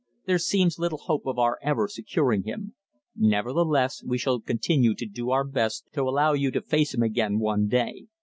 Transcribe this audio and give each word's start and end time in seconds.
There 0.25 0.39
seems 0.39 0.79
little 0.79 0.97
hope 0.97 1.27
of 1.27 1.37
our 1.37 1.59
ever 1.61 1.87
securing 1.87 2.41
him. 2.41 2.73
Nevertheless 3.15 4.01
we 4.03 4.17
shall 4.17 4.39
continue 4.41 4.95
to 4.95 5.05
do 5.05 5.29
our 5.29 5.43
best 5.43 5.85
to 5.93 6.01
allow 6.01 6.33
you 6.33 6.49
to 6.49 6.61
face 6.63 6.95
him 6.95 7.03
again 7.03 7.37
one 7.37 7.67
day. 7.67 8.07